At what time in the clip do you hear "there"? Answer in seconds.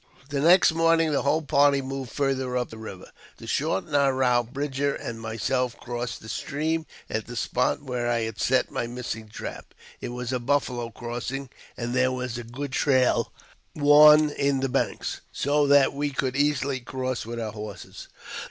11.93-12.11